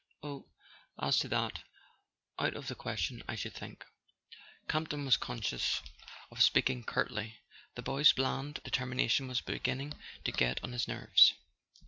"Oh, 0.23 0.47
as 0.97 1.19
to 1.19 1.27
that—out 1.27 2.55
of 2.55 2.65
the 2.67 2.73
question, 2.73 3.21
I 3.27 3.35
should 3.35 3.53
think." 3.53 3.85
Campton 4.67 5.05
was 5.05 5.15
conscious 5.15 5.79
of 6.31 6.41
speaking 6.41 6.83
curtly: 6.83 7.37
the 7.75 7.83
boy's 7.83 8.11
bland 8.11 8.61
determination 8.63 9.27
was 9.27 9.41
beginning 9.41 9.93
to 10.23 10.31
get 10.31 10.59
on 10.63 10.71
his 10.71 10.87
nerves. 10.87 11.33